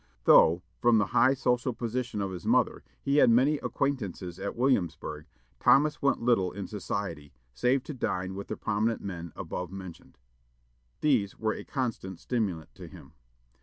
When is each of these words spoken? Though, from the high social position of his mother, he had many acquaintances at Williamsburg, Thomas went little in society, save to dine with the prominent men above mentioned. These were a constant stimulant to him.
Though, 0.23 0.63
from 0.79 0.97
the 0.97 1.05
high 1.05 1.35
social 1.35 1.73
position 1.73 2.23
of 2.23 2.31
his 2.31 2.47
mother, 2.47 2.83
he 3.03 3.17
had 3.17 3.29
many 3.29 3.59
acquaintances 3.59 4.39
at 4.39 4.55
Williamsburg, 4.55 5.27
Thomas 5.59 6.01
went 6.01 6.23
little 6.23 6.51
in 6.51 6.65
society, 6.65 7.31
save 7.53 7.83
to 7.83 7.93
dine 7.93 8.33
with 8.33 8.47
the 8.47 8.57
prominent 8.57 9.03
men 9.03 9.31
above 9.35 9.71
mentioned. 9.71 10.17
These 11.01 11.37
were 11.37 11.53
a 11.53 11.63
constant 11.63 12.17
stimulant 12.19 12.73
to 12.73 12.87
him. 12.87 13.13